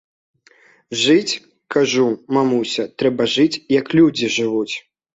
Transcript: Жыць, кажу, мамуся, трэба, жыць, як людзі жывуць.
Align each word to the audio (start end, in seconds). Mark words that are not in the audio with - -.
Жыць, 1.01 1.33
кажу, 1.77 2.05
мамуся, 2.39 2.83
трэба, 2.99 3.31
жыць, 3.37 3.61
як 3.81 3.97
людзі 4.01 4.35
жывуць. 4.41 4.75